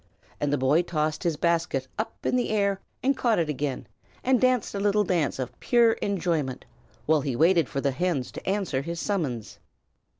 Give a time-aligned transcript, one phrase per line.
[0.39, 3.85] and the boy tossed his basket up in the air and caught it again,
[4.23, 6.65] and danced a little dance of pure enjoyment,
[7.05, 9.59] while he waited for the hens to answer his summons.